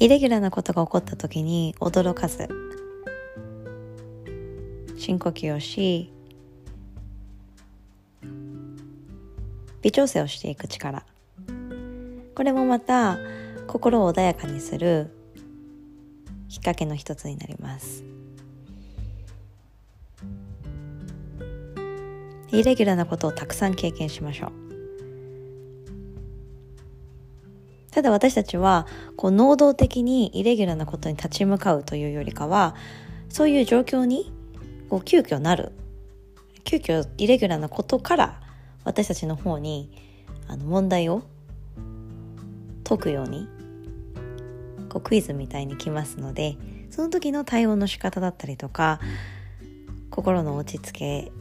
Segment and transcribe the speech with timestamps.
[0.00, 2.48] イレギュラーなことが起こった時に驚かず
[4.96, 6.12] 深呼吸をし
[9.82, 11.04] 微調整をしていく力。
[12.34, 13.18] これもまた
[13.66, 15.10] 心を穏やかにする
[16.48, 18.04] きっかけの一つになります。
[22.50, 24.67] イレギュラーなことをたくさん経験しましょう。
[27.90, 32.74] ただ私たちはこう能動的にイレギュラーなことに立ち向かうというよりかは
[33.28, 34.32] そういう状況に
[34.90, 35.72] こう急遽なる。
[36.64, 38.40] 急遽イレギュラーなことから
[38.84, 39.90] 私たちの方に
[40.48, 41.22] あの問題を
[42.84, 43.48] 解くように
[44.90, 46.58] こうクイズみたいに来ますので
[46.90, 49.00] その時の対応の仕方だったりとか
[50.10, 51.32] 心の落ち着け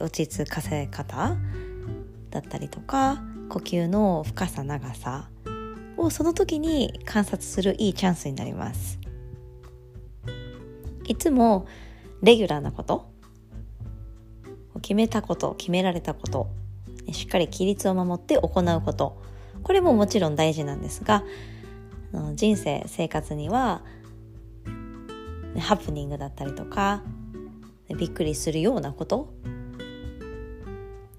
[0.00, 1.36] 落ち着かせ方
[2.30, 5.28] だったりとか呼吸の深さ長さ
[6.04, 8.98] をその時に観察するいいチャンスになります。
[11.06, 11.66] いつも
[12.22, 13.10] レギュラーなこと
[14.80, 16.48] 決めたこと決められたこと
[17.12, 19.22] しっかり規律を守って行うこと
[19.62, 21.22] これももちろん大事なんですが
[22.34, 23.82] 人生生活には
[25.58, 27.02] ハプニングだったりとか
[27.98, 29.32] びっくりするようなこと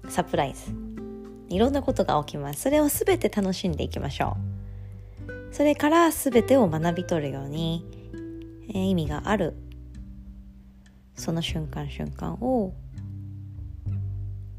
[0.08, 0.72] サプライズ
[1.48, 2.62] いろんなことが起きます。
[2.62, 4.55] それを全て楽しんでいきましょう。
[5.52, 7.84] それから全てを学び取るように、
[8.68, 9.54] えー、意味がある
[11.14, 12.74] その瞬間瞬間を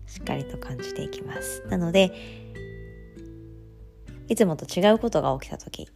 [0.07, 2.11] しっかりと感じていきますなので
[4.27, 5.91] いつもと違うことが起きた時こ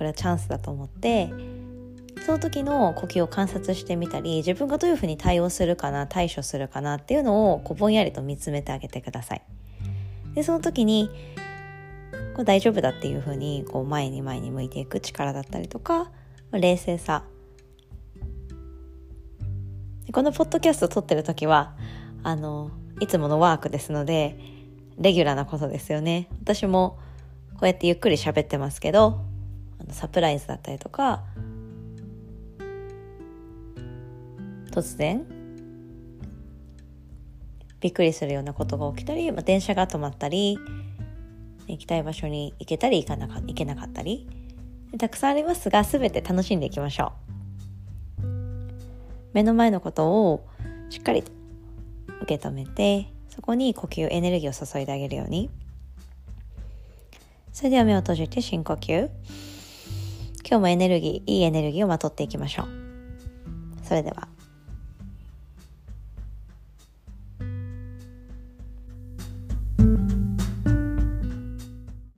[0.00, 1.32] れはチャンスだと思って
[2.24, 9.42] その時の呼吸を観察してみたり自分がどういうふうに対応するかな対処するかなっていうのをこうぼんやりと見つめてあげてください。
[10.34, 11.10] でその時に
[12.38, 16.12] こう大丈夫だっていうふうにこう前に前に向いていく力だったりとか
[16.52, 17.24] 冷静さ。
[20.12, 21.74] このポッドキャストを撮ってる時は
[22.22, 24.38] あのいつものワークですので
[24.98, 26.28] レギュラーなことですよね。
[26.40, 27.00] 私も
[27.54, 29.20] こうやってゆっくり喋ってますけど
[29.90, 31.24] サプライズだったりとか
[34.70, 35.26] 突然
[37.80, 40.56] びっくりするようなことが起きたり、まあ、電車が止まったり
[41.68, 44.28] 行きたい場所に行けたり行かなか行けなかったり。
[44.98, 47.12] たくさんありますが全て楽しんでいきましょ
[48.22, 48.26] う。
[49.34, 50.46] 目の前のことを
[50.88, 51.30] しっかりと
[52.22, 55.50] 受け止めてそこに呼吸エネルギーを注いであげるように。
[57.52, 59.10] それでは目を閉じて深呼吸。
[60.48, 62.68] 今日もエネルギーいいエネルギーをまとっていきましょう。
[63.84, 64.28] それでは。